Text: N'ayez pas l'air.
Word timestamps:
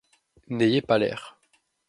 N'ayez 0.49 0.81
pas 0.81 0.97
l'air. 0.97 1.37